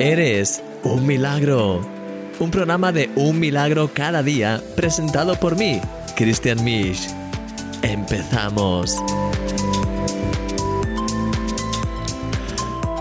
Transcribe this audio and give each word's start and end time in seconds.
Eres 0.00 0.62
un 0.82 1.06
milagro. 1.06 1.82
Un 2.38 2.50
programa 2.50 2.90
de 2.90 3.10
un 3.16 3.38
milagro 3.38 3.90
cada 3.92 4.22
día 4.22 4.58
presentado 4.74 5.38
por 5.38 5.56
mí, 5.56 5.78
Christian 6.16 6.64
Misch. 6.64 7.06
Empezamos. 7.82 8.96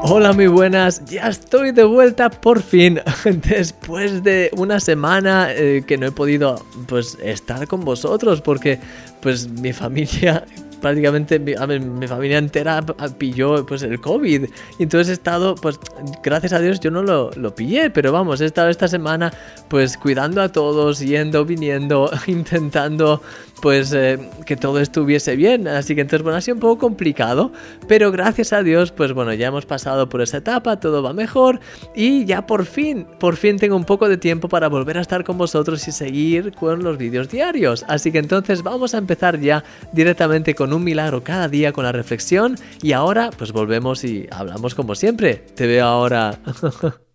Hola, 0.02 0.34
muy 0.34 0.48
buenas. 0.48 1.06
Ya 1.06 1.30
estoy 1.30 1.72
de 1.72 1.86
vuelta 1.86 2.30
por 2.30 2.62
fin. 2.62 3.00
Después 3.50 4.22
de 4.22 4.52
una 4.58 4.82
semana 4.82 5.54
eh, 5.54 5.84
que 5.88 5.98
no 5.98 6.08
he 6.08 6.12
podido 6.12 6.66
pues 6.86 7.18
estar 7.24 7.66
con 7.70 7.86
vosotros 7.86 8.42
porque 8.42 8.78
pues 9.22 9.48
mi 9.48 9.72
familia 9.72 10.44
prácticamente 10.82 11.40
mi, 11.40 11.54
mi, 11.80 12.08
familia 12.08 12.38
entera 12.38 12.82
pilló 13.18 13.66
pues 13.66 13.84
el 13.84 14.00
COVID. 14.00 14.46
Y 14.78 14.84
entonces 14.84 15.10
he 15.10 15.14
estado, 15.14 15.56
pues 15.56 15.80
gracias 16.24 16.54
a 16.54 16.60
Dios 16.60 16.80
yo 16.80 16.92
no 16.92 17.04
lo, 17.04 17.32
lo, 17.32 17.54
pillé, 17.56 17.90
pero 17.90 18.12
vamos, 18.12 18.42
he 18.42 18.46
estado 18.46 18.70
esta 18.70 18.88
semana 18.88 19.34
pues 19.68 19.98
cuidando 19.98 20.42
a 20.42 20.50
todos, 20.50 21.00
yendo, 21.00 21.46
viniendo, 21.46 22.12
intentando 22.28 23.22
pues 23.62 23.92
eh, 23.94 24.20
que 24.46 24.56
todo 24.56 24.80
estuviese 24.80 25.36
bien. 25.36 25.68
Así 25.68 25.96
que 25.96 26.02
entonces 26.02 26.24
bueno, 26.24 26.38
ha 26.38 26.42
sido 26.42 26.56
un 26.56 26.62
poco 26.62 26.80
complicado, 26.80 27.52
pero 27.88 28.12
gracias 28.12 28.54
a 28.54 28.64
Dios 28.64 28.92
pues 28.92 29.14
bueno, 29.14 29.34
ya 29.34 29.48
hemos 29.48 29.66
pasado 29.66 30.10
por 30.10 30.22
esa 30.22 30.38
etapa, 30.38 30.80
todo 30.80 31.04
va 31.04 31.14
mejor 31.14 31.60
y 31.96 32.26
ya 32.26 32.46
por 32.46 32.66
fin, 32.66 33.06
por 33.20 33.36
fin 33.36 33.58
tengo 33.58 33.76
un 33.76 33.86
poco 33.86 34.08
de 34.08 34.18
tiempo 34.18 34.48
para 34.50 34.70
volver 34.70 34.98
a 34.98 35.02
estar 35.02 35.24
con 35.24 35.38
vosotros 35.38 35.88
y 35.88 35.92
seguir 35.92 36.54
con 36.54 36.84
los 36.84 36.98
vídeos 36.98 37.30
diarios. 37.30 37.84
Así 37.88 38.12
que 38.12 38.20
entonces 38.20 38.64
vamos 38.64 38.94
a 38.94 38.98
empezar 38.98 39.40
ya 39.40 39.64
directamente 39.92 40.56
con 40.56 40.69
un 40.74 40.84
milagro 40.84 41.24
cada 41.24 41.48
día 41.48 41.72
con 41.72 41.84
la 41.84 41.92
reflexión 41.92 42.56
y 42.82 42.94
ahora 42.94 43.30
pues 43.38 43.52
volvemos 43.52 44.04
y 44.04 44.28
hablamos 44.32 44.76
como 44.76 44.96
siempre. 44.96 45.36
Te 45.36 45.68
veo 45.68 45.86
ahora. 45.86 46.40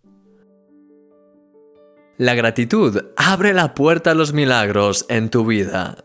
La 2.17 2.33
gratitud 2.33 3.07
abre 3.17 3.53
la 3.53 3.73
puerta 3.73 4.11
a 4.11 4.15
los 4.15 4.31
milagros 4.31 5.05
en 5.09 5.29
tu 5.29 5.45
vida. 5.45 5.97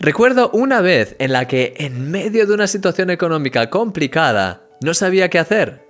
Recuerdo 0.00 0.50
una 0.52 0.80
vez 0.80 1.14
en 1.20 1.30
la 1.30 1.46
que 1.46 1.74
en 1.76 2.10
medio 2.10 2.48
de 2.48 2.54
una 2.54 2.66
situación 2.66 3.10
económica 3.10 3.70
complicada 3.70 4.64
no 4.82 4.92
sabía 4.92 5.30
qué 5.30 5.38
hacer. 5.38 5.86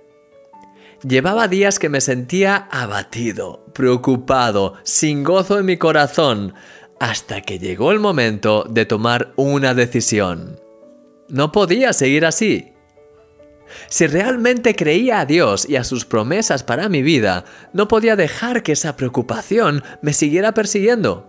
Llevaba 1.01 1.47
días 1.47 1.79
que 1.79 1.89
me 1.89 2.01
sentía 2.01 2.55
abatido, 2.71 3.65
preocupado, 3.73 4.75
sin 4.83 5.23
gozo 5.23 5.57
en 5.57 5.65
mi 5.65 5.77
corazón, 5.77 6.53
hasta 7.03 7.41
que 7.41 7.59
llegó 7.59 7.91
el 7.91 7.99
momento 7.99 8.65
de 8.69 8.85
tomar 8.85 9.33
una 9.35 9.73
decisión. 9.73 10.57
No 11.27 11.51
podía 11.51 11.91
seguir 11.91 12.25
así. 12.25 12.71
Si 13.89 14.07
realmente 14.07 14.73
creía 14.73 15.19
a 15.19 15.25
Dios 15.25 15.67
y 15.67 15.75
a 15.75 15.83
sus 15.83 16.05
promesas 16.05 16.63
para 16.63 16.87
mi 16.87 17.01
vida, 17.01 17.43
no 17.73 17.89
podía 17.89 18.15
dejar 18.15 18.63
que 18.63 18.71
esa 18.71 18.95
preocupación 18.95 19.83
me 20.01 20.13
siguiera 20.13 20.53
persiguiendo. 20.53 21.27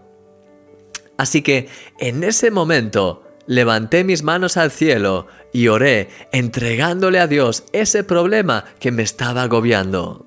Así 1.18 1.42
que 1.42 1.66
en 1.98 2.22
ese 2.22 2.52
momento 2.52 3.24
levanté 3.48 4.04
mis 4.04 4.22
manos 4.22 4.56
al 4.56 4.70
cielo 4.70 5.26
y 5.52 5.66
oré 5.66 6.08
entregándole 6.30 7.18
a 7.18 7.26
Dios 7.26 7.64
ese 7.72 8.04
problema 8.04 8.64
que 8.78 8.92
me 8.92 9.02
estaba 9.02 9.42
agobiando. 9.42 10.24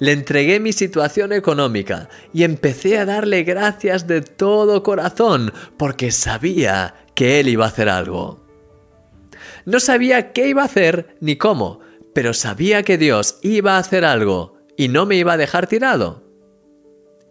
Le 0.00 0.12
entregué 0.12 0.60
mi 0.60 0.72
situación 0.72 1.32
económica 1.32 2.08
y 2.32 2.44
empecé 2.44 2.98
a 2.98 3.04
darle 3.04 3.42
gracias 3.42 4.06
de 4.06 4.20
todo 4.22 4.82
corazón 4.82 5.52
porque 5.76 6.12
sabía 6.12 6.94
que 7.14 7.40
él 7.40 7.48
iba 7.48 7.64
a 7.64 7.68
hacer 7.68 7.88
algo. 7.88 8.46
No 9.64 9.80
sabía 9.80 10.32
qué 10.32 10.48
iba 10.48 10.62
a 10.62 10.66
hacer 10.66 11.16
ni 11.20 11.36
cómo, 11.36 11.80
pero 12.14 12.32
sabía 12.32 12.84
que 12.84 12.96
Dios 12.96 13.38
iba 13.42 13.76
a 13.76 13.78
hacer 13.78 14.04
algo 14.04 14.56
y 14.76 14.88
no 14.88 15.04
me 15.04 15.16
iba 15.16 15.32
a 15.32 15.36
dejar 15.36 15.66
tirado. 15.66 16.24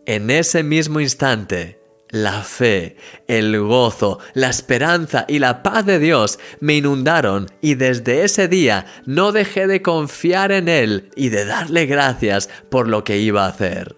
En 0.05 0.29
ese 0.29 0.63
mismo 0.63 0.99
instante, 0.99 1.76
la 2.09 2.43
fe, 2.43 2.95
el 3.27 3.59
gozo, 3.59 4.19
la 4.33 4.49
esperanza 4.49 5.25
y 5.27 5.39
la 5.39 5.61
paz 5.61 5.85
de 5.85 5.99
Dios 5.99 6.39
me 6.59 6.75
inundaron 6.75 7.47
y 7.61 7.75
desde 7.75 8.23
ese 8.23 8.47
día 8.47 8.85
no 9.05 9.31
dejé 9.31 9.67
de 9.67 9.81
confiar 9.81 10.51
en 10.51 10.69
Él 10.69 11.09
y 11.15 11.29
de 11.29 11.45
darle 11.45 11.85
gracias 11.85 12.49
por 12.69 12.87
lo 12.87 13.03
que 13.03 13.17
iba 13.17 13.45
a 13.45 13.49
hacer. 13.49 13.95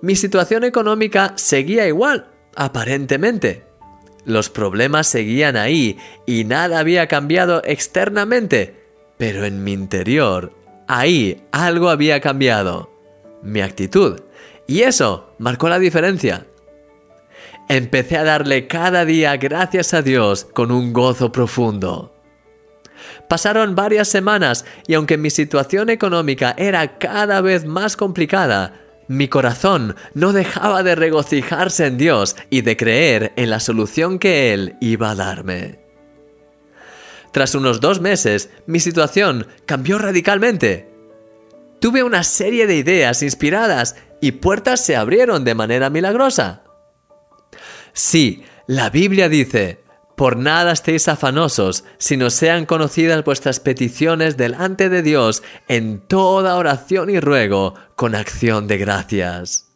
Mi 0.00 0.16
situación 0.16 0.64
económica 0.64 1.32
seguía 1.36 1.86
igual, 1.86 2.30
aparentemente. 2.56 3.64
Los 4.24 4.48
problemas 4.48 5.06
seguían 5.06 5.56
ahí 5.56 5.98
y 6.26 6.44
nada 6.44 6.78
había 6.78 7.08
cambiado 7.08 7.62
externamente, 7.64 8.84
pero 9.18 9.44
en 9.44 9.62
mi 9.64 9.72
interior, 9.72 10.52
ahí 10.88 11.42
algo 11.52 11.90
había 11.90 12.20
cambiado. 12.20 12.90
Mi 13.42 13.60
actitud. 13.60 14.20
Y 14.66 14.82
eso 14.82 15.34
marcó 15.38 15.68
la 15.68 15.78
diferencia. 15.78 16.46
Empecé 17.68 18.18
a 18.18 18.24
darle 18.24 18.66
cada 18.66 19.04
día 19.04 19.36
gracias 19.36 19.94
a 19.94 20.02
Dios 20.02 20.46
con 20.52 20.70
un 20.70 20.92
gozo 20.92 21.32
profundo. 21.32 22.14
Pasaron 23.28 23.74
varias 23.74 24.08
semanas 24.08 24.64
y 24.86 24.94
aunque 24.94 25.16
mi 25.16 25.30
situación 25.30 25.88
económica 25.88 26.54
era 26.58 26.98
cada 26.98 27.40
vez 27.40 27.64
más 27.64 27.96
complicada, 27.96 28.80
mi 29.08 29.28
corazón 29.28 29.96
no 30.14 30.32
dejaba 30.32 30.82
de 30.82 30.94
regocijarse 30.94 31.86
en 31.86 31.96
Dios 31.96 32.36
y 32.50 32.62
de 32.62 32.76
creer 32.76 33.32
en 33.36 33.50
la 33.50 33.60
solución 33.60 34.18
que 34.18 34.52
Él 34.52 34.76
iba 34.80 35.10
a 35.10 35.14
darme. 35.14 35.80
Tras 37.32 37.54
unos 37.54 37.80
dos 37.80 38.00
meses, 38.00 38.50
mi 38.66 38.78
situación 38.78 39.46
cambió 39.66 39.98
radicalmente. 39.98 40.88
Tuve 41.80 42.02
una 42.02 42.22
serie 42.22 42.66
de 42.66 42.76
ideas 42.76 43.22
inspiradas 43.22 43.96
y 44.20 44.32
puertas 44.32 44.84
se 44.84 44.96
abrieron 44.96 45.44
de 45.44 45.54
manera 45.54 45.90
milagrosa. 45.90 46.63
Sí, 47.94 48.44
la 48.66 48.90
Biblia 48.90 49.28
dice, 49.28 49.84
por 50.16 50.36
nada 50.36 50.72
estéis 50.72 51.08
afanosos, 51.08 51.84
sino 51.98 52.28
sean 52.28 52.66
conocidas 52.66 53.24
vuestras 53.24 53.60
peticiones 53.60 54.36
delante 54.36 54.88
de 54.88 55.02
Dios 55.02 55.42
en 55.68 56.00
toda 56.00 56.56
oración 56.56 57.08
y 57.08 57.20
ruego, 57.20 57.74
con 57.94 58.14
acción 58.14 58.66
de 58.66 58.78
gracias. 58.78 59.70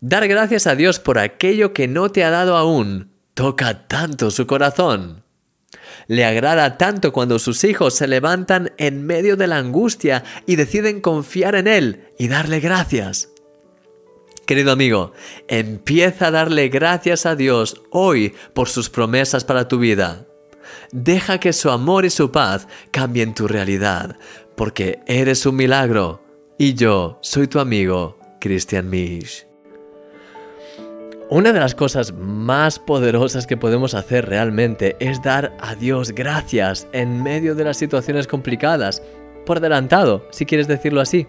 Dar 0.00 0.26
gracias 0.28 0.66
a 0.66 0.74
Dios 0.74 0.98
por 0.98 1.18
aquello 1.18 1.72
que 1.72 1.88
no 1.88 2.10
te 2.10 2.24
ha 2.24 2.30
dado 2.30 2.56
aún 2.56 3.12
toca 3.34 3.86
tanto 3.86 4.30
su 4.30 4.46
corazón. 4.46 5.24
Le 6.06 6.24
agrada 6.24 6.78
tanto 6.78 7.12
cuando 7.12 7.38
sus 7.38 7.64
hijos 7.64 7.94
se 7.94 8.08
levantan 8.08 8.72
en 8.78 9.04
medio 9.04 9.36
de 9.36 9.46
la 9.46 9.58
angustia 9.58 10.24
y 10.46 10.56
deciden 10.56 11.00
confiar 11.00 11.54
en 11.54 11.66
Él 11.66 12.14
y 12.18 12.28
darle 12.28 12.60
gracias. 12.60 13.28
Querido 14.48 14.72
amigo, 14.72 15.12
empieza 15.46 16.28
a 16.28 16.30
darle 16.30 16.70
gracias 16.70 17.26
a 17.26 17.36
Dios 17.36 17.82
hoy 17.90 18.32
por 18.54 18.70
sus 18.70 18.88
promesas 18.88 19.44
para 19.44 19.68
tu 19.68 19.78
vida. 19.78 20.26
Deja 20.90 21.38
que 21.38 21.52
su 21.52 21.68
amor 21.68 22.06
y 22.06 22.10
su 22.10 22.32
paz 22.32 22.66
cambien 22.90 23.34
tu 23.34 23.46
realidad, 23.46 24.16
porque 24.56 25.00
eres 25.04 25.44
un 25.44 25.56
milagro 25.56 26.22
y 26.56 26.72
yo 26.72 27.18
soy 27.20 27.46
tu 27.46 27.60
amigo, 27.60 28.18
Christian 28.40 28.88
Misch. 28.88 29.46
Una 31.28 31.52
de 31.52 31.60
las 31.60 31.74
cosas 31.74 32.14
más 32.14 32.78
poderosas 32.78 33.46
que 33.46 33.58
podemos 33.58 33.92
hacer 33.92 34.30
realmente 34.30 34.96
es 34.98 35.20
dar 35.20 35.54
a 35.60 35.74
Dios 35.74 36.12
gracias 36.12 36.88
en 36.92 37.22
medio 37.22 37.54
de 37.54 37.64
las 37.64 37.76
situaciones 37.76 38.26
complicadas, 38.26 39.02
por 39.44 39.58
adelantado, 39.58 40.26
si 40.30 40.46
quieres 40.46 40.68
decirlo 40.68 41.02
así. 41.02 41.26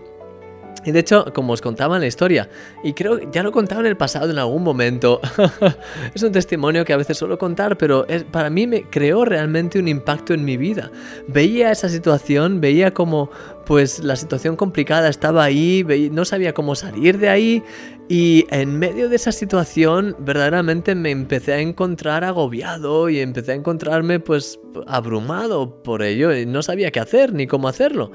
Y 0.85 0.91
de 0.91 0.99
hecho, 0.99 1.25
como 1.33 1.53
os 1.53 1.61
contaba 1.61 1.95
en 1.95 2.01
la 2.01 2.07
historia, 2.07 2.49
y 2.83 2.93
creo 2.93 3.19
ya 3.31 3.43
lo 3.43 3.51
contaba 3.51 3.81
en 3.81 3.87
el 3.87 3.97
pasado 3.97 4.31
en 4.31 4.37
algún 4.37 4.63
momento, 4.63 5.19
es 6.13 6.23
un 6.23 6.31
testimonio 6.31 6.85
que 6.85 6.93
a 6.93 6.97
veces 6.97 7.17
suelo 7.17 7.37
contar, 7.37 7.77
pero 7.77 8.07
es, 8.07 8.23
para 8.23 8.49
mí 8.49 8.65
me 8.65 8.83
creó 8.83 9.25
realmente 9.25 9.77
un 9.77 9.87
impacto 9.87 10.33
en 10.33 10.45
mi 10.45 10.55
vida. 10.55 10.89
Veía 11.27 11.71
esa 11.71 11.89
situación, 11.89 12.61
veía 12.61 12.93
como 12.93 13.29
pues 13.65 13.99
la 14.03 14.15
situación 14.15 14.55
complicada 14.55 15.09
estaba 15.09 15.43
ahí, 15.43 15.85
no 16.11 16.25
sabía 16.25 16.53
cómo 16.53 16.73
salir 16.73 17.19
de 17.19 17.29
ahí 17.29 17.63
y 18.07 18.47
en 18.49 18.79
medio 18.79 19.07
de 19.07 19.17
esa 19.17 19.31
situación 19.31 20.15
verdaderamente 20.17 20.95
me 20.95 21.11
empecé 21.11 21.53
a 21.53 21.59
encontrar 21.59 22.23
agobiado 22.23 23.09
y 23.09 23.19
empecé 23.19 23.51
a 23.51 23.55
encontrarme 23.55 24.19
pues 24.19 24.59
abrumado 24.87 25.83
por 25.83 26.01
ello 26.01 26.35
y 26.35 26.47
no 26.47 26.63
sabía 26.63 26.89
qué 26.89 26.99
hacer 26.99 27.33
ni 27.33 27.45
cómo 27.45 27.67
hacerlo. 27.67 28.11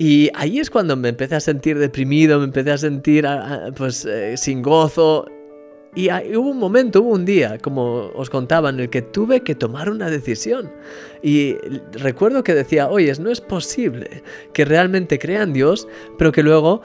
Y 0.00 0.30
ahí 0.32 0.58
es 0.58 0.70
cuando 0.70 0.96
me 0.96 1.10
empecé 1.10 1.34
a 1.34 1.40
sentir 1.40 1.78
deprimido, 1.78 2.38
me 2.38 2.46
empecé 2.46 2.70
a 2.70 2.78
sentir 2.78 3.28
pues 3.76 4.06
eh, 4.06 4.34
sin 4.38 4.62
gozo. 4.62 5.26
Y 5.94 6.08
hubo 6.34 6.52
un 6.52 6.58
momento, 6.58 7.02
hubo 7.02 7.10
un 7.10 7.26
día, 7.26 7.58
como 7.58 8.10
os 8.14 8.30
contaba, 8.30 8.70
en 8.70 8.80
el 8.80 8.88
que 8.88 9.02
tuve 9.02 9.42
que 9.42 9.54
tomar 9.54 9.90
una 9.90 10.08
decisión. 10.08 10.72
Y 11.22 11.56
recuerdo 11.92 12.42
que 12.42 12.54
decía, 12.54 12.88
oye, 12.88 13.12
no 13.20 13.30
es 13.30 13.42
posible 13.42 14.22
que 14.54 14.64
realmente 14.64 15.18
crean 15.18 15.52
Dios, 15.52 15.86
pero 16.16 16.32
que 16.32 16.42
luego 16.42 16.80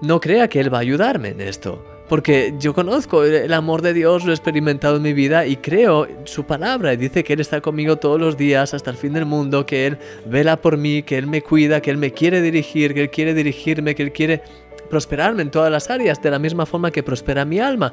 no 0.00 0.18
crea 0.18 0.48
que 0.48 0.60
Él 0.60 0.72
va 0.72 0.78
a 0.78 0.82
ayudarme 0.82 1.28
en 1.28 1.42
esto. 1.42 1.84
Porque 2.08 2.54
yo 2.58 2.74
conozco 2.74 3.24
el 3.24 3.52
amor 3.52 3.80
de 3.80 3.94
Dios, 3.94 4.24
lo 4.24 4.32
he 4.32 4.34
experimentado 4.34 4.96
en 4.96 5.02
mi 5.02 5.14
vida 5.14 5.46
y 5.46 5.56
creo 5.56 6.06
su 6.24 6.44
palabra. 6.44 6.94
Dice 6.96 7.24
que 7.24 7.32
Él 7.32 7.40
está 7.40 7.62
conmigo 7.62 7.96
todos 7.96 8.20
los 8.20 8.36
días 8.36 8.74
hasta 8.74 8.90
el 8.90 8.96
fin 8.96 9.14
del 9.14 9.24
mundo, 9.24 9.64
que 9.64 9.86
Él 9.86 9.98
vela 10.26 10.60
por 10.60 10.76
mí, 10.76 11.02
que 11.02 11.16
Él 11.16 11.26
me 11.26 11.40
cuida, 11.40 11.80
que 11.80 11.90
Él 11.90 11.96
me 11.96 12.12
quiere 12.12 12.42
dirigir, 12.42 12.92
que 12.92 13.00
Él 13.00 13.10
quiere 13.10 13.32
dirigirme, 13.32 13.94
que 13.94 14.02
Él 14.02 14.12
quiere 14.12 14.42
prosperarme 14.90 15.42
en 15.42 15.50
todas 15.50 15.72
las 15.72 15.88
áreas 15.88 16.20
de 16.20 16.30
la 16.30 16.38
misma 16.38 16.66
forma 16.66 16.90
que 16.90 17.02
prospera 17.02 17.46
mi 17.46 17.58
alma. 17.58 17.90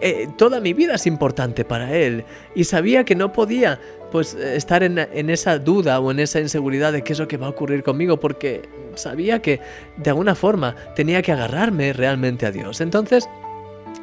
Eh, 0.00 0.28
toda 0.36 0.60
mi 0.60 0.72
vida 0.72 0.96
es 0.96 1.06
importante 1.06 1.64
para 1.64 1.96
Él 1.96 2.24
y 2.56 2.64
sabía 2.64 3.04
que 3.04 3.14
no 3.14 3.32
podía 3.32 3.80
pues 4.10 4.34
estar 4.34 4.82
en, 4.82 4.98
en, 4.98 5.30
esa 5.30 5.58
duda 5.58 6.00
o 6.00 6.10
en 6.10 6.18
esa 6.18 6.40
inseguridad 6.40 6.92
de 6.92 7.02
qué 7.02 7.14
es 7.14 7.18
lo 7.18 7.28
que 7.28 7.38
va 7.38 7.46
a 7.46 7.50
ocurrir 7.50 7.82
conmigo 7.82 8.18
porque 8.18 8.68
sabía 8.96 9.40
que 9.40 9.60
de 9.96 10.10
alguna 10.10 10.34
forma 10.34 10.74
tenía 10.94 11.22
que 11.22 11.32
agarrarme 11.32 11.92
realmente 11.94 12.44
a 12.44 12.50
Dios. 12.50 12.82
Entonces 12.82 13.26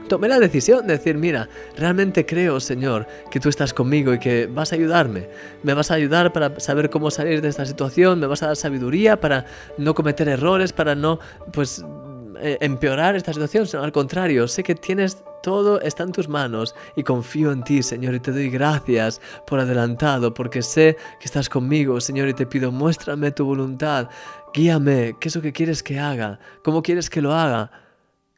tomé 0.10 0.28
la 0.28 0.40
decisión 0.40 0.86
de 0.86 0.98
decir, 0.98 1.16
mira, 1.16 1.48
realmente 1.78 2.26
creo, 2.26 2.60
Señor, 2.60 3.08
que 3.32 3.40
tú 3.40 3.48
estás 3.48 3.74
conmigo 3.74 4.14
y 4.14 4.20
que 4.20 4.48
vas 4.48 4.74
a 4.74 4.76
ayudarme. 4.76 5.30
Me 5.64 5.74
vas 5.74 5.92
a 5.92 5.94
ayudar 5.94 6.34
para 6.34 6.60
saber 6.60 6.90
cómo 6.90 7.10
salir 7.10 7.42
de 7.42 7.48
esta 7.48 7.66
situación, 7.66 8.20
me 8.20 8.28
vas 8.28 8.44
a 8.44 8.48
dar 8.48 8.58
sabiduría 8.58 9.22
para 9.22 9.46
no 9.78 9.94
cometer 9.94 10.28
errores, 10.28 10.74
para 10.74 10.96
no, 10.96 11.20
pues, 11.54 11.86
eh, 12.42 12.58
empeorar 12.60 13.16
esta 13.16 13.32
situación, 13.32 13.68
sino 13.68 13.84
al 13.84 13.94
contrario, 13.94 14.48
sé 14.48 14.64
que 14.64 14.76
tienes 14.76 15.24
todo 15.42 15.80
está 15.82 16.04
en 16.04 16.12
tus 16.12 16.28
manos 16.28 16.76
y 16.96 17.04
confío 17.04 17.52
en 17.52 17.64
ti, 17.64 17.82
Señor, 17.82 18.16
y 18.16 18.20
te 18.20 18.32
doy 18.32 18.50
gracias 18.50 19.22
por 19.48 19.60
adelantado, 19.60 20.34
porque 20.34 20.62
sé 20.62 20.98
que 21.20 21.26
estás 21.26 21.50
conmigo, 21.50 22.02
Señor, 22.02 22.28
y 22.28 22.34
te 22.34 22.46
pido, 22.46 22.72
muéstrame 22.72 23.32
tu 23.32 23.46
voluntad, 23.46 24.10
guíame, 24.54 25.16
qué 25.20 25.30
es 25.30 25.36
lo 25.36 25.42
que 25.42 25.54
quieres 25.54 25.84
que 25.84 26.00
haga, 26.00 26.40
cómo 26.64 26.82
quieres 26.82 27.10
que 27.10 27.22
lo 27.22 27.34
haga. 27.34 27.72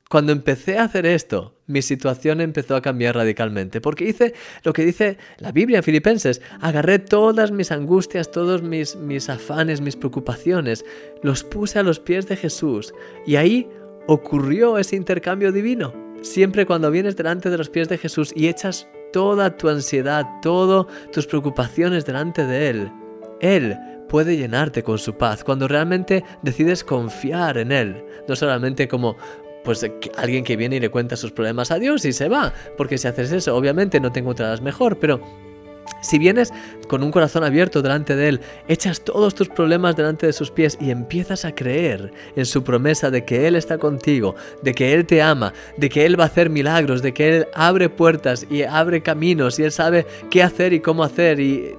Cuando 0.09 0.31
empecé 0.31 0.77
a 0.77 0.83
hacer 0.83 1.06
esto, 1.06 1.56
mi 1.71 1.81
situación 1.81 2.41
empezó 2.41 2.75
a 2.75 2.81
cambiar 2.81 3.15
radicalmente, 3.15 3.81
porque 3.81 4.06
hice 4.06 4.33
lo 4.63 4.73
que 4.73 4.85
dice 4.85 5.18
la 5.38 5.51
Biblia 5.51 5.77
en 5.77 5.83
Filipenses, 5.83 6.41
agarré 6.59 7.00
todas 7.00 7.51
mis 7.51 7.71
angustias, 7.71 8.29
todos 8.29 8.62
mis, 8.62 8.95
mis 8.95 9.29
afanes, 9.29 9.81
mis 9.81 9.95
preocupaciones, 9.95 10.85
los 11.23 11.44
puse 11.44 11.79
a 11.79 11.83
los 11.83 12.00
pies 12.00 12.27
de 12.27 12.35
Jesús, 12.35 12.94
y 13.25 13.35
ahí 13.35 13.68
ocurrió 14.07 14.77
ese 14.77 14.95
intercambio 14.95 15.51
divino. 15.51 15.94
Siempre 16.21 16.65
cuando 16.65 16.91
vienes 16.91 17.15
delante 17.15 17.50
de 17.50 17.57
los 17.57 17.69
pies 17.69 17.89
de 17.89 17.97
Jesús 17.97 18.31
y 18.35 18.47
echas 18.47 18.88
toda 19.12 19.57
tu 19.57 19.69
ansiedad, 19.69 20.25
todas 20.41 20.85
tus 21.12 21.25
preocupaciones 21.25 22.06
delante 22.06 22.45
de 22.45 22.69
Él, 22.69 22.91
Él 23.39 23.77
puede 24.12 24.35
llenarte 24.35 24.83
con 24.83 24.97
su 24.97 25.17
paz 25.17 25.41
cuando 25.41 25.69
realmente 25.69 26.24
decides 26.41 26.83
confiar 26.83 27.57
en 27.57 27.71
Él, 27.71 28.03
no 28.27 28.35
solamente 28.35 28.88
como 28.89 29.15
pues 29.63 29.86
alguien 30.18 30.44
que 30.44 30.56
viene 30.56 30.78
y 30.78 30.80
le 30.80 30.90
cuenta 30.90 31.16
sus 31.16 31.31
problemas 31.31 31.72
a 31.72 31.80
Dios 31.80 32.06
y 32.06 32.13
se 32.13 32.30
va, 32.30 32.54
porque 32.78 32.98
si 32.98 33.08
haces 33.08 33.31
eso, 33.31 33.56
obviamente 33.56 34.00
no 34.00 34.12
te 34.12 34.19
encontrarás 34.19 34.62
mejor, 34.62 34.98
pero 35.00 35.22
si 36.02 36.18
vienes 36.18 36.52
con 36.88 37.04
un 37.04 37.12
corazón 37.12 37.44
abierto 37.44 37.81
delante 37.81 38.16
de 38.16 38.30
Él, 38.30 38.42
echas 38.68 39.02
todos 39.02 39.36
tus 39.36 39.50
problemas 39.50 39.96
delante 39.96 40.25
de 40.25 40.34
sus 40.34 40.52
pies 40.52 40.78
y 40.80 40.92
empiezas 40.92 41.46
a 41.46 41.54
creer 41.54 42.12
en 42.36 42.46
su 42.46 42.63
promesa 42.63 43.12
de 43.12 43.25
que 43.25 43.48
Él 43.48 43.56
está 43.56 43.78
contigo, 43.78 44.36
de 44.62 44.74
que 44.74 44.94
Él 44.94 45.06
te 45.06 45.22
ama, 45.22 45.54
de 45.78 45.90
que 45.90 46.06
Él 46.06 46.19
va 46.19 46.25
a 46.25 46.28
hacer 46.28 46.50
milagros, 46.50 47.02
de 47.02 47.13
que 47.13 47.38
Él 47.38 47.48
abre 47.54 47.90
puertas 47.90 48.48
y 48.50 48.63
abre 48.63 49.02
caminos 49.02 49.60
y 49.60 49.63
Él 49.63 49.72
sabe 49.72 50.06
qué 50.30 50.44
hacer 50.44 50.74
y 50.74 50.80
cómo 50.80 51.04
hacer 51.04 51.40
y 51.40 51.75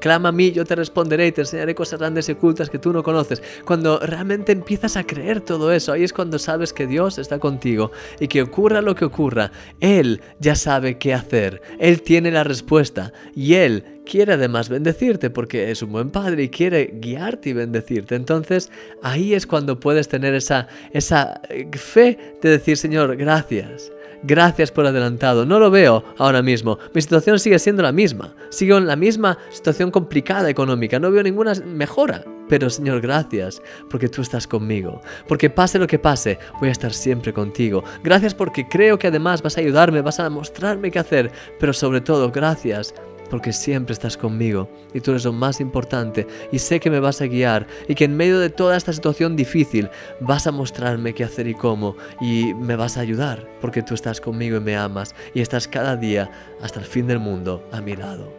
Clama 0.00 0.28
a 0.28 0.32
mí, 0.32 0.52
yo 0.52 0.64
te 0.64 0.74
responderé 0.74 1.26
y 1.26 1.32
te 1.32 1.42
enseñaré 1.42 1.74
cosas 1.74 1.98
grandes 1.98 2.28
y 2.28 2.32
ocultas 2.32 2.70
que 2.70 2.78
tú 2.78 2.92
no 2.92 3.02
conoces. 3.02 3.42
Cuando 3.64 3.98
realmente 3.98 4.52
empiezas 4.52 4.96
a 4.96 5.04
creer 5.04 5.40
todo 5.40 5.72
eso, 5.72 5.92
ahí 5.92 6.04
es 6.04 6.12
cuando 6.12 6.38
sabes 6.38 6.72
que 6.72 6.86
Dios 6.86 7.18
está 7.18 7.38
contigo 7.38 7.90
y 8.20 8.28
que 8.28 8.42
ocurra 8.42 8.80
lo 8.80 8.94
que 8.94 9.04
ocurra, 9.04 9.50
Él 9.80 10.20
ya 10.38 10.54
sabe 10.54 10.98
qué 10.98 11.14
hacer. 11.14 11.62
Él 11.78 12.02
tiene 12.02 12.30
la 12.30 12.44
respuesta 12.44 13.12
y 13.34 13.54
Él 13.54 13.84
quiere 14.06 14.34
además 14.34 14.68
bendecirte 14.68 15.30
porque 15.30 15.70
es 15.70 15.82
un 15.82 15.92
buen 15.92 16.10
padre 16.10 16.44
y 16.44 16.48
quiere 16.48 16.94
guiarte 16.94 17.50
y 17.50 17.52
bendecirte. 17.52 18.14
Entonces 18.14 18.70
ahí 19.02 19.34
es 19.34 19.46
cuando 19.46 19.78
puedes 19.78 20.08
tener 20.08 20.34
esa, 20.34 20.68
esa 20.92 21.42
eh, 21.50 21.68
fe 21.76 22.36
de 22.40 22.50
decir, 22.50 22.76
Señor, 22.76 23.16
gracias. 23.16 23.90
Gracias 24.22 24.70
por 24.70 24.86
adelantado. 24.86 25.46
No 25.46 25.58
lo 25.58 25.70
veo 25.70 26.04
ahora 26.18 26.42
mismo. 26.42 26.78
Mi 26.94 27.02
situación 27.02 27.38
sigue 27.38 27.58
siendo 27.58 27.82
la 27.82 27.92
misma. 27.92 28.34
Sigo 28.50 28.76
en 28.76 28.86
la 28.86 28.96
misma 28.96 29.38
situación 29.50 29.90
complicada 29.90 30.50
económica. 30.50 30.98
No 30.98 31.10
veo 31.10 31.22
ninguna 31.22 31.54
mejora. 31.54 32.24
Pero 32.48 32.70
Señor, 32.70 33.00
gracias 33.00 33.60
porque 33.90 34.08
tú 34.08 34.22
estás 34.22 34.46
conmigo. 34.46 35.00
Porque 35.26 35.50
pase 35.50 35.78
lo 35.78 35.86
que 35.86 35.98
pase, 35.98 36.38
voy 36.60 36.68
a 36.68 36.72
estar 36.72 36.92
siempre 36.92 37.32
contigo. 37.32 37.82
Gracias 38.04 38.34
porque 38.34 38.68
creo 38.68 38.98
que 38.98 39.08
además 39.08 39.42
vas 39.42 39.56
a 39.56 39.60
ayudarme, 39.60 40.00
vas 40.00 40.20
a 40.20 40.30
mostrarme 40.30 40.90
qué 40.90 40.98
hacer. 40.98 41.32
Pero 41.58 41.72
sobre 41.72 42.00
todo, 42.00 42.30
gracias 42.30 42.94
porque 43.28 43.52
siempre 43.52 43.92
estás 43.92 44.16
conmigo 44.16 44.68
y 44.94 45.00
tú 45.00 45.12
eres 45.12 45.24
lo 45.24 45.32
más 45.32 45.60
importante 45.60 46.26
y 46.52 46.58
sé 46.58 46.80
que 46.80 46.90
me 46.90 47.00
vas 47.00 47.20
a 47.20 47.26
guiar 47.26 47.66
y 47.88 47.94
que 47.94 48.04
en 48.04 48.16
medio 48.16 48.38
de 48.38 48.50
toda 48.50 48.76
esta 48.76 48.92
situación 48.92 49.36
difícil 49.36 49.88
vas 50.20 50.46
a 50.46 50.52
mostrarme 50.52 51.14
qué 51.14 51.24
hacer 51.24 51.46
y 51.46 51.54
cómo 51.54 51.96
y 52.20 52.54
me 52.54 52.76
vas 52.76 52.96
a 52.96 53.00
ayudar 53.00 53.48
porque 53.60 53.82
tú 53.82 53.94
estás 53.94 54.20
conmigo 54.20 54.56
y 54.56 54.60
me 54.60 54.76
amas 54.76 55.14
y 55.34 55.40
estás 55.40 55.68
cada 55.68 55.96
día 55.96 56.30
hasta 56.60 56.80
el 56.80 56.86
fin 56.86 57.06
del 57.06 57.18
mundo 57.18 57.66
a 57.72 57.80
mi 57.80 57.96
lado. 57.96 58.32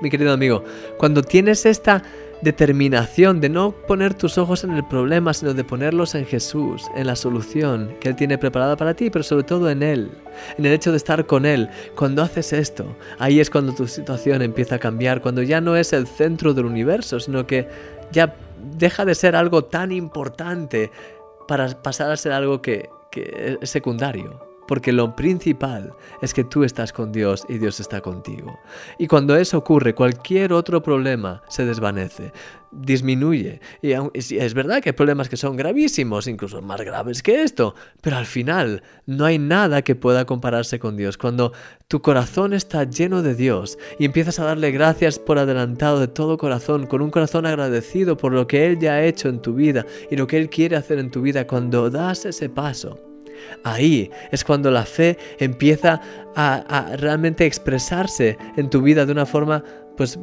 Mi 0.00 0.10
querido 0.10 0.32
amigo, 0.32 0.62
cuando 0.96 1.22
tienes 1.22 1.66
esta 1.66 2.02
determinación 2.42 3.40
de 3.40 3.48
no 3.48 3.72
poner 3.72 4.14
tus 4.14 4.38
ojos 4.38 4.64
en 4.64 4.72
el 4.72 4.84
problema, 4.84 5.34
sino 5.34 5.54
de 5.54 5.64
ponerlos 5.64 6.14
en 6.14 6.24
Jesús, 6.24 6.84
en 6.94 7.06
la 7.06 7.16
solución 7.16 7.94
que 8.00 8.08
Él 8.08 8.16
tiene 8.16 8.38
preparada 8.38 8.76
para 8.76 8.94
ti, 8.94 9.10
pero 9.10 9.22
sobre 9.22 9.44
todo 9.44 9.70
en 9.70 9.82
Él, 9.82 10.10
en 10.56 10.66
el 10.66 10.72
hecho 10.72 10.90
de 10.90 10.96
estar 10.96 11.26
con 11.26 11.46
Él. 11.46 11.68
Cuando 11.96 12.22
haces 12.22 12.52
esto, 12.52 12.96
ahí 13.18 13.40
es 13.40 13.50
cuando 13.50 13.74
tu 13.74 13.86
situación 13.86 14.42
empieza 14.42 14.76
a 14.76 14.78
cambiar, 14.78 15.20
cuando 15.20 15.42
ya 15.42 15.60
no 15.60 15.76
es 15.76 15.92
el 15.92 16.06
centro 16.06 16.54
del 16.54 16.66
universo, 16.66 17.20
sino 17.20 17.46
que 17.46 17.68
ya 18.12 18.34
deja 18.76 19.04
de 19.04 19.14
ser 19.14 19.36
algo 19.36 19.64
tan 19.64 19.92
importante 19.92 20.90
para 21.46 21.68
pasar 21.82 22.10
a 22.10 22.16
ser 22.16 22.32
algo 22.32 22.62
que, 22.62 22.90
es 23.60 23.70
secundario 23.70 24.47
porque 24.68 24.92
lo 24.92 25.16
principal 25.16 25.94
es 26.20 26.34
que 26.34 26.44
tú 26.44 26.62
estás 26.62 26.92
con 26.92 27.10
Dios 27.10 27.44
y 27.48 27.56
Dios 27.56 27.80
está 27.80 28.02
contigo. 28.02 28.60
Y 28.98 29.06
cuando 29.06 29.34
eso 29.34 29.56
ocurre, 29.56 29.94
cualquier 29.94 30.52
otro 30.52 30.82
problema 30.82 31.42
se 31.48 31.64
desvanece, 31.64 32.32
disminuye. 32.70 33.60
Y 33.80 33.92
es 34.14 34.54
verdad 34.54 34.82
que 34.82 34.90
hay 34.90 34.92
problemas 34.94 35.30
que 35.30 35.38
son 35.38 35.56
gravísimos, 35.56 36.26
incluso 36.26 36.60
más 36.60 36.82
graves 36.82 37.22
que 37.22 37.42
esto, 37.42 37.74
pero 38.02 38.18
al 38.18 38.26
final 38.26 38.82
no 39.06 39.24
hay 39.24 39.38
nada 39.38 39.80
que 39.80 39.96
pueda 39.96 40.26
compararse 40.26 40.78
con 40.78 40.98
Dios. 40.98 41.16
Cuando 41.16 41.54
tu 41.88 42.02
corazón 42.02 42.52
está 42.52 42.84
lleno 42.84 43.22
de 43.22 43.34
Dios 43.34 43.78
y 43.98 44.04
empiezas 44.04 44.38
a 44.38 44.44
darle 44.44 44.70
gracias 44.70 45.18
por 45.18 45.38
adelantado 45.38 45.98
de 45.98 46.08
todo 46.08 46.36
corazón, 46.36 46.86
con 46.86 47.00
un 47.00 47.10
corazón 47.10 47.46
agradecido 47.46 48.18
por 48.18 48.34
lo 48.34 48.46
que 48.46 48.66
Él 48.66 48.78
ya 48.78 48.92
ha 48.92 49.04
hecho 49.04 49.30
en 49.30 49.40
tu 49.40 49.54
vida 49.54 49.86
y 50.10 50.16
lo 50.16 50.26
que 50.26 50.36
Él 50.36 50.50
quiere 50.50 50.76
hacer 50.76 50.98
en 50.98 51.10
tu 51.10 51.22
vida, 51.22 51.46
cuando 51.46 51.88
das 51.88 52.26
ese 52.26 52.50
paso, 52.50 53.07
Ahí 53.64 54.10
es 54.30 54.44
cuando 54.44 54.70
la 54.70 54.84
fe 54.84 55.18
empieza 55.38 56.00
a, 56.34 56.94
realmente 56.96 57.46
expresarse 57.46 58.36
en 58.56 58.70
tu 58.70 58.82
vida 58.82 59.06
de 59.06 59.12
una 59.12 59.26
forma, 59.26 59.64
pues, 59.96 60.18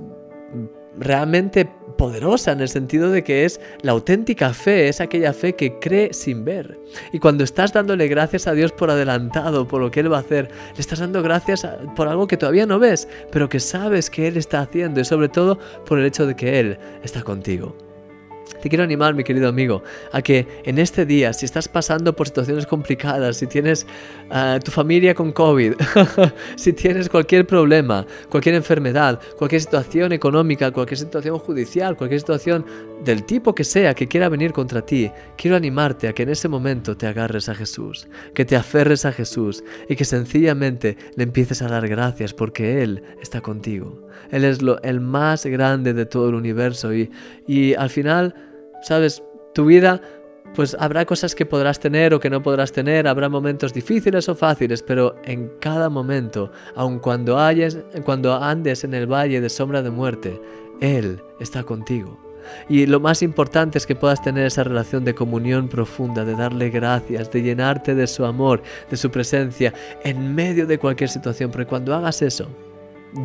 realmente 0.97 1.69
poderosa 1.97 2.51
en 2.51 2.61
el 2.61 2.69
sentido 2.69 3.09
de 3.11 3.23
que 3.23 3.45
es 3.45 3.59
la 3.81 3.91
auténtica 3.93 4.53
fe, 4.53 4.87
es 4.89 5.01
aquella 5.01 5.33
fe 5.33 5.55
que 5.55 5.79
cree 5.79 6.13
sin 6.13 6.45
ver. 6.45 6.79
Y 7.11 7.19
cuando 7.19 7.43
estás 7.43 7.73
dándole 7.73 8.07
gracias 8.07 8.47
a 8.47 8.53
Dios 8.53 8.71
por 8.71 8.89
adelantado, 8.89 9.67
por 9.67 9.81
lo 9.81 9.91
que 9.91 10.01
Él 10.01 10.11
va 10.11 10.17
a 10.17 10.21
hacer, 10.21 10.49
le 10.73 10.79
estás 10.79 10.99
dando 10.99 11.21
gracias 11.21 11.67
por 11.95 12.07
algo 12.07 12.27
que 12.27 12.37
todavía 12.37 12.65
no 12.65 12.79
ves, 12.79 13.07
pero 13.31 13.49
que 13.49 13.59
sabes 13.59 14.09
que 14.09 14.27
Él 14.27 14.37
está 14.37 14.61
haciendo 14.61 14.99
y 14.99 15.05
sobre 15.05 15.29
todo 15.29 15.57
por 15.85 15.99
el 15.99 16.05
hecho 16.05 16.25
de 16.25 16.35
que 16.35 16.59
Él 16.59 16.77
está 17.03 17.23
contigo. 17.23 17.75
Te 18.65 18.69
quiero 18.69 18.83
animar, 18.83 19.13
mi 19.13 19.23
querido 19.23 19.47
amigo, 19.47 19.83
a 20.11 20.23
que 20.23 20.47
en 20.63 20.79
este 20.79 21.05
día, 21.05 21.33
si 21.33 21.45
estás 21.45 21.67
pasando 21.67 22.15
por 22.15 22.25
situaciones 22.25 22.65
complicadas, 22.65 23.37
si 23.37 23.45
tienes 23.45 23.85
a 24.31 24.57
tu 24.57 24.71
familia 24.71 25.13
con 25.13 25.31
COVID, 25.33 25.75
si 26.55 26.73
tienes 26.73 27.07
cualquier 27.07 27.45
problema, 27.45 28.07
cualquier 28.27 28.55
enfermedad, 28.55 29.19
cualquier 29.37 29.61
situación 29.61 30.13
económica, 30.13 30.71
cualquier 30.71 30.97
situación 30.97 31.37
judicial, 31.37 31.95
cualquier 31.95 32.21
situación 32.21 32.65
del 33.03 33.23
tipo 33.25 33.53
que 33.53 33.63
sea 33.63 33.93
que 33.93 34.07
quiera 34.07 34.29
venir 34.29 34.51
contra 34.51 34.83
ti, 34.83 35.11
quiero 35.37 35.57
animarte 35.57 36.07
a 36.07 36.13
que 36.13 36.23
en 36.23 36.29
ese 36.29 36.47
momento 36.47 36.97
te 36.97 37.05
agarres 37.05 37.49
a 37.49 37.53
Jesús, 37.53 38.07
que 38.33 38.45
te 38.45 38.55
aferres 38.55 39.05
a 39.05 39.11
Jesús 39.11 39.63
y 39.87 39.95
que 39.95 40.05
sencillamente 40.05 40.97
le 41.15 41.23
empieces 41.23 41.61
a 41.61 41.67
dar 41.67 41.87
gracias 41.87 42.33
porque 42.33 42.81
Él 42.81 43.03
está 43.21 43.41
contigo. 43.41 44.09
Él 44.31 44.43
es 44.43 44.63
lo, 44.63 44.81
el 44.81 45.01
más 45.01 45.45
grande 45.45 45.93
de 45.93 46.07
todo 46.07 46.29
el 46.29 46.33
universo 46.33 46.95
y, 46.95 47.11
y 47.45 47.75
al 47.75 47.91
final 47.91 48.33
sabes, 48.85 49.23
tu 49.53 49.65
vida 49.65 50.01
pues 50.53 50.75
habrá 50.79 51.05
cosas 51.05 51.35
que 51.35 51.45
podrás 51.45 51.79
tener 51.79 52.13
o 52.13 52.19
que 52.19 52.29
no 52.29 52.41
podrás 52.41 52.71
tener, 52.71 53.07
habrá 53.07 53.27
momentos 53.27 53.73
difíciles 53.73 54.29
o 54.29 54.35
fáciles, 54.35 54.81
pero 54.81 55.15
en 55.25 55.51
cada 55.59 55.89
momento, 55.89 56.51
aun 56.75 56.99
cuando, 56.99 57.37
hayas, 57.37 57.77
cuando 58.05 58.33
andes 58.33 58.83
en 58.83 58.93
el 58.93 59.05
valle 59.05 59.41
de 59.41 59.49
sombra 59.49 59.81
de 59.81 59.89
muerte, 59.89 60.39
Él 60.79 61.21
está 61.39 61.63
contigo. 61.63 62.17
Y 62.69 62.85
lo 62.85 62.99
más 62.99 63.23
importante 63.23 63.79
es 63.79 63.87
que 63.87 63.95
puedas 63.95 64.21
tener 64.21 64.45
esa 64.45 64.63
relación 64.63 65.03
de 65.03 65.15
comunión 65.15 65.67
profunda, 65.67 66.23
de 66.23 66.35
darle 66.35 66.69
gracias, 66.69 67.31
de 67.31 67.41
llenarte 67.41 67.95
de 67.95 68.05
su 68.05 68.23
amor, 68.23 68.61
de 68.89 68.97
su 68.97 69.09
presencia 69.09 69.73
en 70.03 70.35
medio 70.35 70.67
de 70.67 70.77
cualquier 70.77 71.09
situación. 71.09 71.49
Porque 71.49 71.65
cuando 71.65 71.95
hagas 71.95 72.21
eso, 72.21 72.47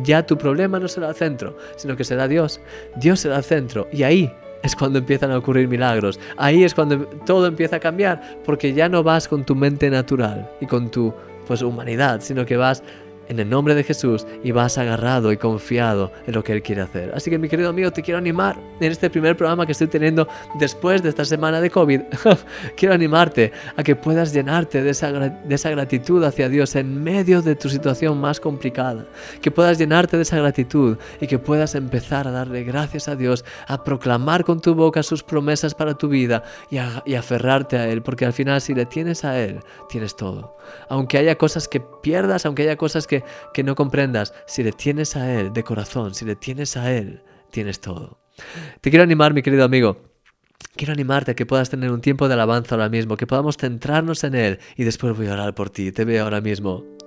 ya 0.03 0.25
tu 0.25 0.37
problema 0.37 0.79
no 0.79 0.87
será 0.87 1.09
el 1.09 1.15
centro, 1.15 1.55
sino 1.75 1.95
que 1.95 2.03
será 2.03 2.27
Dios. 2.27 2.59
Dios 2.95 3.19
será 3.19 3.37
el 3.37 3.43
centro. 3.43 3.87
Y 3.93 4.01
ahí 4.01 4.33
es 4.63 4.75
cuando 4.75 4.99
empiezan 4.99 5.31
a 5.31 5.37
ocurrir 5.37 5.67
milagros. 5.67 6.19
Ahí 6.37 6.63
es 6.63 6.73
cuando 6.73 7.05
todo 7.25 7.47
empieza 7.47 7.77
a 7.77 7.79
cambiar, 7.79 8.39
porque 8.45 8.73
ya 8.73 8.89
no 8.89 9.03
vas 9.03 9.27
con 9.27 9.43
tu 9.43 9.55
mente 9.55 9.89
natural 9.89 10.49
y 10.59 10.65
con 10.65 10.89
tu 10.89 11.13
pues 11.47 11.61
humanidad, 11.61 12.21
sino 12.21 12.45
que 12.45 12.55
vas 12.55 12.83
en 13.31 13.39
el 13.39 13.49
nombre 13.49 13.73
de 13.75 13.83
Jesús 13.83 14.27
y 14.43 14.51
vas 14.51 14.77
agarrado 14.77 15.31
y 15.31 15.37
confiado 15.37 16.11
en 16.27 16.33
lo 16.33 16.43
que 16.43 16.51
Él 16.51 16.61
quiere 16.61 16.81
hacer. 16.81 17.13
Así 17.15 17.29
que 17.29 17.37
mi 17.37 17.47
querido 17.47 17.69
amigo, 17.69 17.89
te 17.89 18.01
quiero 18.01 18.17
animar 18.17 18.57
en 18.81 18.91
este 18.91 19.09
primer 19.09 19.37
programa 19.37 19.65
que 19.65 19.71
estoy 19.71 19.87
teniendo 19.87 20.27
después 20.59 21.01
de 21.01 21.09
esta 21.09 21.23
semana 21.23 21.61
de 21.61 21.69
COVID. 21.69 22.01
quiero 22.75 22.93
animarte 22.93 23.53
a 23.77 23.83
que 23.83 23.95
puedas 23.95 24.33
llenarte 24.33 24.83
de 24.83 24.89
esa, 24.89 25.11
de 25.11 25.55
esa 25.55 25.69
gratitud 25.69 26.21
hacia 26.25 26.49
Dios 26.49 26.75
en 26.75 27.01
medio 27.01 27.41
de 27.41 27.55
tu 27.55 27.69
situación 27.69 28.19
más 28.19 28.41
complicada. 28.41 29.05
Que 29.41 29.49
puedas 29.49 29.77
llenarte 29.77 30.17
de 30.17 30.23
esa 30.23 30.37
gratitud 30.37 30.97
y 31.21 31.27
que 31.27 31.39
puedas 31.39 31.73
empezar 31.75 32.27
a 32.27 32.31
darle 32.31 32.63
gracias 32.65 33.07
a 33.07 33.15
Dios, 33.15 33.45
a 33.65 33.81
proclamar 33.85 34.43
con 34.43 34.59
tu 34.59 34.75
boca 34.75 35.03
sus 35.03 35.23
promesas 35.23 35.73
para 35.73 35.93
tu 35.93 36.09
vida 36.09 36.43
y, 36.69 36.79
a, 36.79 37.01
y 37.05 37.15
aferrarte 37.15 37.77
a 37.77 37.87
Él, 37.87 38.01
porque 38.01 38.25
al 38.25 38.33
final 38.33 38.59
si 38.59 38.73
le 38.73 38.85
tienes 38.85 39.23
a 39.23 39.39
Él, 39.39 39.61
tienes 39.87 40.17
todo. 40.17 40.57
Aunque 40.89 41.17
haya 41.17 41.37
cosas 41.37 41.67
que 41.67 41.79
pierdas, 41.79 42.45
aunque 42.45 42.63
haya 42.63 42.75
cosas 42.75 43.07
que 43.07 43.20
que, 43.53 43.63
no 43.63 43.75
comprendas, 43.75 44.33
si 44.47 44.63
le 44.63 44.71
tienes 44.71 45.15
a 45.15 45.31
Él 45.31 45.53
de 45.53 45.63
corazón, 45.63 46.13
si 46.13 46.25
le 46.25 46.35
tienes 46.35 46.77
a 46.77 46.91
Él, 46.91 47.23
tienes 47.51 47.79
todo. 47.79 48.19
Te 48.81 48.89
quiero 48.89 49.03
animar, 49.03 49.33
mi 49.33 49.41
querido 49.41 49.63
amigo. 49.63 50.01
Quiero 50.75 50.93
animarte 50.93 51.31
a 51.31 51.35
que 51.35 51.45
puedas 51.45 51.69
tener 51.69 51.91
un 51.91 52.01
tiempo 52.01 52.27
de 52.27 52.35
alabanza 52.35 52.75
ahora 52.75 52.89
mismo, 52.89 53.17
que 53.17 53.27
podamos 53.27 53.57
centrarnos 53.57 54.23
en 54.23 54.35
Él 54.35 54.59
y 54.77 54.83
después 54.83 55.15
voy 55.15 55.27
a 55.27 55.33
orar 55.33 55.53
por 55.53 55.69
ti. 55.69 55.91
Te 55.91 56.05
veo 56.05 56.23
ahora 56.23 56.39
mismo. 56.39 57.00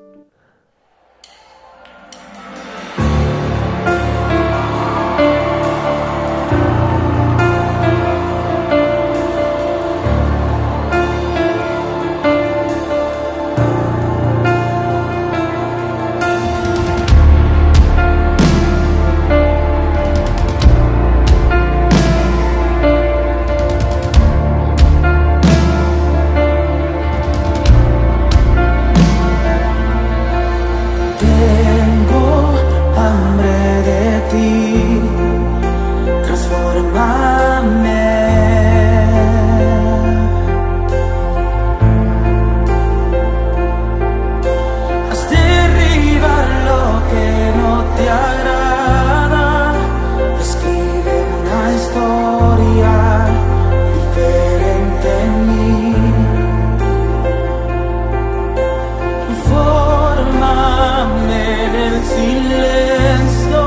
el 61.86 62.02
silencio 62.04 63.62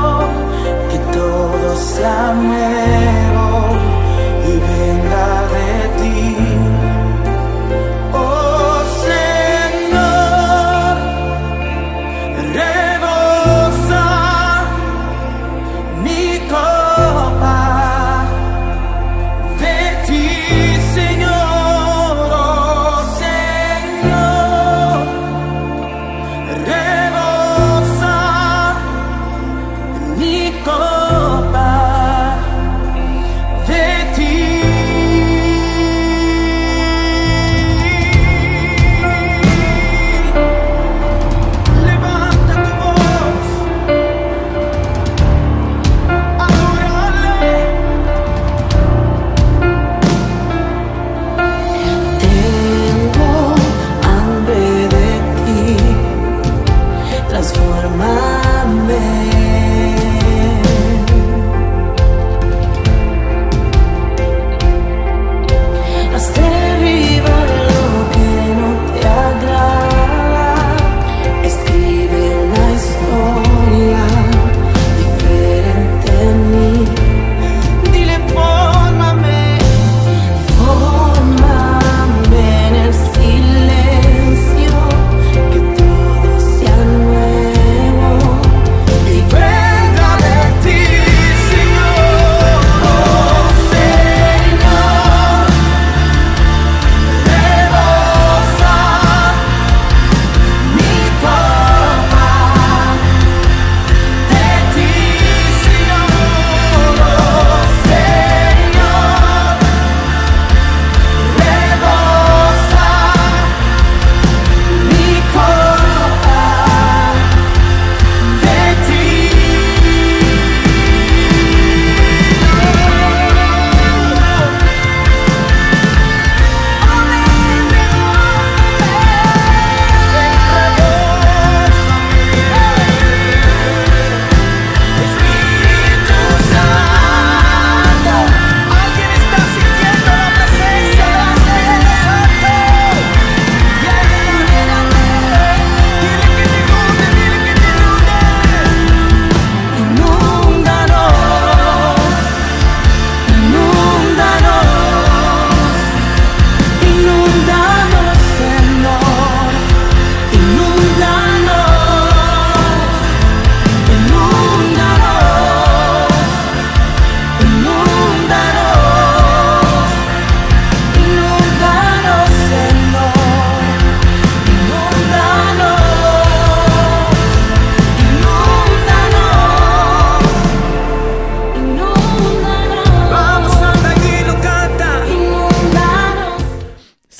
que 0.90 0.98
todo 1.12 1.76
se 1.76 2.04
amemos. 2.04 3.87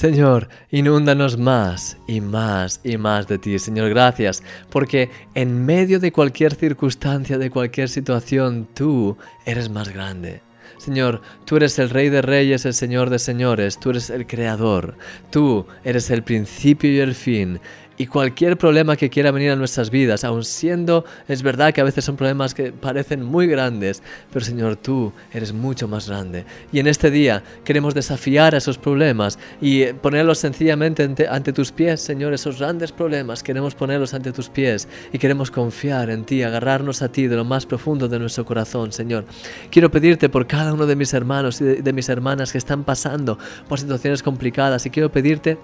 Señor, 0.08 0.48
inúndanos 0.70 1.36
más 1.36 1.98
y 2.06 2.22
más 2.22 2.80
y 2.82 2.96
más 2.96 3.28
de 3.28 3.36
ti. 3.36 3.58
Señor, 3.58 3.90
gracias, 3.90 4.42
porque 4.70 5.10
en 5.34 5.66
medio 5.66 6.00
de 6.00 6.12
cualquier 6.12 6.54
circunstancia, 6.54 7.36
de 7.36 7.50
cualquier 7.50 7.90
situación, 7.90 8.66
tú 8.72 9.18
eres 9.44 9.68
más 9.68 9.90
grande. 9.90 10.40
Señor, 10.78 11.20
tú 11.44 11.56
eres 11.56 11.78
el 11.78 11.90
Rey 11.90 12.08
de 12.08 12.22
Reyes, 12.22 12.64
el 12.64 12.72
Señor 12.72 13.10
de 13.10 13.18
Señores, 13.18 13.78
tú 13.78 13.90
eres 13.90 14.08
el 14.08 14.26
Creador, 14.26 14.96
tú 15.30 15.66
eres 15.84 16.08
el 16.08 16.22
principio 16.22 16.90
y 16.90 17.00
el 17.00 17.14
fin, 17.14 17.60
y 17.98 18.06
cualquier 18.06 18.56
problema 18.56 18.96
que 18.96 19.10
quiera 19.10 19.32
venir 19.32 19.50
a 19.50 19.56
nuestras 19.56 19.90
vidas, 19.90 20.22
aun 20.22 20.44
siendo, 20.44 21.04
es 21.26 21.42
verdad 21.42 21.74
que 21.74 21.80
a 21.80 21.84
veces 21.84 22.04
son 22.04 22.16
problemas 22.16 22.54
que 22.54 22.72
parecen 22.72 23.24
muy 23.24 23.48
grandes, 23.48 24.02
pero 24.32 24.44
Señor, 24.44 24.76
tú 24.76 25.12
eres 25.32 25.52
mucho 25.52 25.88
más 25.88 26.08
grande. 26.08 26.44
Y 26.72 26.78
en 26.78 26.86
este 26.86 27.10
día 27.10 27.42
queremos 27.64 27.94
desafiar 27.94 28.54
a 28.54 28.58
esos 28.58 28.78
problemas 28.78 29.38
y 29.60 29.84
ponerlos 29.86 30.38
sencillamente 30.38 31.02
ante, 31.28 31.52
tus 31.52 31.72
pies, 31.72 32.00
Señor, 32.00 32.32
esos 32.32 32.60
grandes 32.60 32.92
problemas, 32.92 33.42
queremos 33.42 33.74
ponerlos 33.74 34.14
ante 34.14 34.32
tus 34.32 34.48
pies 34.48 34.86
y 35.12 35.18
queremos 35.18 35.50
confiar 35.50 36.10
en 36.10 36.24
ti, 36.24 36.42
agarrarnos 36.42 37.02
a 37.02 37.10
ti 37.10 37.26
de 37.26 37.34
lo 37.34 37.44
más 37.44 37.66
profundo 37.66 38.06
de 38.06 38.20
nuestro 38.20 38.44
corazón, 38.44 38.92
Señor. 38.92 39.24
Quiero 39.70 39.90
pedirte 39.90 40.28
por 40.28 40.46
cada 40.46 40.72
uno 40.72 40.86
de 40.86 40.94
mis 40.94 41.12
hermanos 41.14 41.60
y 41.60 41.64
de 41.64 41.92
mis 41.92 42.08
hermanas 42.08 42.52
que 42.52 42.58
están 42.58 42.84
pasando 42.84 43.38
por 43.68 43.80
situaciones 43.80 44.22
complicadas 44.22 44.86
y 44.86 44.90
quiero 44.90 45.10
pedirte 45.10 45.58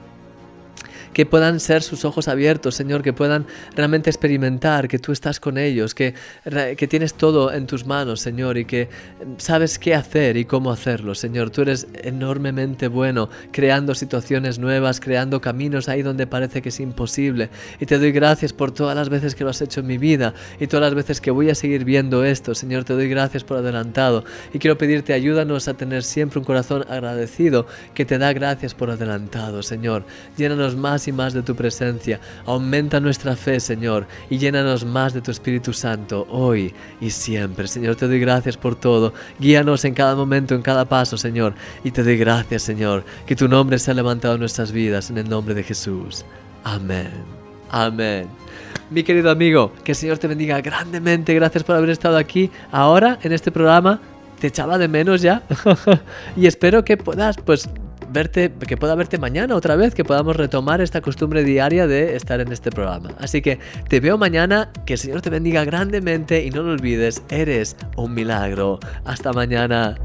que 1.14 1.25
puedan 1.25 1.61
ser 1.61 1.83
sus 1.83 2.04
ojos 2.04 2.28
abiertos, 2.28 2.75
Señor, 2.75 3.02
que 3.02 3.12
puedan 3.12 3.47
realmente 3.75 4.11
experimentar 4.11 4.88
que 4.88 4.99
tú 4.99 5.12
estás 5.12 5.40
con 5.40 5.56
ellos, 5.56 5.94
que, 5.94 6.14
que 6.76 6.87
tienes 6.88 7.14
todo 7.14 7.52
en 7.52 7.66
tus 7.66 7.87
manos, 7.87 8.21
Señor, 8.21 8.59
y 8.59 8.64
que 8.64 8.88
sabes 9.38 9.78
qué 9.78 9.94
hacer 9.94 10.37
y 10.37 10.44
cómo 10.44 10.71
hacerlo, 10.71 11.14
Señor. 11.14 11.50
Tú 11.50 11.62
eres 11.62 11.87
enormemente 12.02 12.88
bueno, 12.88 13.30
creando 13.52 13.94
situaciones 13.94 14.59
nuevas, 14.59 15.00
creando 15.00 15.40
caminos 15.40 15.88
ahí 15.88 16.02
donde 16.02 16.26
parece 16.26 16.61
que 16.61 16.68
es 16.68 16.80
imposible. 16.80 17.49
Y 17.80 17.87
te 17.87 17.99
doy 17.99 18.12
gracias 18.12 18.52
por 18.52 18.73
todas 18.73 18.97
las 18.97 19.09
veces 19.09 19.35
que 19.35 19.44
lo 19.44 19.50
has 19.50 19.62
hecho 19.62 19.80
en 19.80 19.87
mi 19.87 19.99
vida 19.99 20.35
y 20.59 20.66
todas 20.66 20.83
las 20.83 20.94
veces 20.94 21.21
que 21.21 21.30
voy 21.30 21.50
a 21.50 21.54
seguir 21.54 21.85
viendo 21.85 22.25
esto, 22.25 22.54
Señor. 22.54 22.85
Te 22.85 22.92
doy 22.92 23.09
gracias 23.09 23.44
por 23.44 23.59
adelantado. 23.59 24.25
Y 24.52 24.59
quiero 24.59 24.76
pedirte, 24.76 25.12
ayúdanos 25.12 25.68
a 25.68 25.75
tener 25.75 26.02
siempre 26.02 26.40
un 26.40 26.44
corazón 26.44 26.85
agradecido 26.88 27.66
que 27.94 28.04
te 28.04 28.18
da 28.18 28.33
gracias 28.33 28.75
por 28.75 28.90
adelantado, 28.90 29.62
Señor. 29.62 30.04
Llénanos 30.37 30.76
más 30.76 31.03
y 31.08 31.12
más 31.12 31.32
de 31.32 31.42
tu 31.42 31.54
presencia. 31.54 32.20
Aumenta 32.46 33.00
nuestra 33.00 33.37
fe, 33.37 33.61
Señor, 33.61 34.06
y 34.30 34.38
llénanos 34.38 34.84
más 34.84 35.14
de 35.14 35.20
tu 35.20 35.30
Espíritu 35.30 35.73
Santo 35.73 36.26
hoy 36.30 36.75
y 37.00 37.11
siempre. 37.11 37.68
Señor, 37.68 37.96
te 37.96 38.06
doy 38.06 38.20
gracias 38.20 38.56
por 38.56 38.76
todo. 38.76 39.12
Guíanos 39.38 39.84
en 39.84 39.94
cada 39.94 40.14
momento, 40.14 40.54
en 40.54 40.62
cada 40.62 40.84
paso, 40.84 41.16
Señor. 41.16 41.54
Y 41.82 41.90
te 41.90 42.02
doy 42.02 42.16
gracias, 42.16 42.62
Señor, 42.62 43.04
que 43.26 43.37
tu 43.37 43.49
nombre 43.49 43.78
se 43.78 43.90
ha 43.90 43.94
levantado 43.94 44.34
en 44.34 44.40
nuestras 44.40 44.73
vidas, 44.73 45.11
en 45.11 45.18
el 45.18 45.28
nombre 45.28 45.54
de 45.54 45.62
Jesús. 45.62 46.25
Amén. 46.64 47.11
Amén. 47.70 48.28
Mi 48.90 49.02
querido 49.02 49.30
amigo, 49.30 49.73
que 49.82 49.92
el 49.92 49.96
Señor 49.96 50.18
te 50.18 50.28
bendiga 50.28 50.61
grandemente. 50.61 51.34
Gracias 51.34 51.64
por 51.64 51.76
haber 51.76 51.90
estado 51.90 52.16
aquí 52.16 52.50
ahora 52.70 53.18
en 53.23 53.32
este 53.32 53.50
programa. 53.50 54.00
Te 54.38 54.49
echaba 54.49 54.78
de 54.78 54.88
menos 54.88 55.23
ya. 55.23 55.42
y 56.37 56.46
espero 56.46 56.84
que 56.84 56.96
puedas, 56.96 57.37
pues, 57.38 57.68
verte, 58.14 58.50
que 58.66 58.78
pueda 58.78 58.94
verte 58.94 59.18
mañana 59.18 59.54
otra 59.54 59.76
vez, 59.76 59.94
que 59.94 60.04
podamos 60.04 60.37
retomar 60.37 60.80
esta 60.80 61.02
costumbre 61.02 61.44
diaria 61.44 61.87
de 61.87 62.16
estar 62.16 62.40
en 62.40 62.50
este 62.50 62.71
programa. 62.71 63.11
Así 63.18 63.42
que 63.42 63.59
te 63.88 64.00
veo 64.00 64.16
mañana, 64.16 64.73
que 64.87 64.94
el 64.94 64.99
Señor 64.99 65.21
te 65.21 65.28
bendiga 65.28 65.64
grandemente 65.64 66.42
y 66.42 66.50
no 66.50 66.62
lo 66.62 66.73
olvides, 66.73 67.23
eres 67.28 67.76
un 67.97 68.14
milagro. 68.14 68.78
Hasta 69.04 69.33
mañana. 69.35 69.97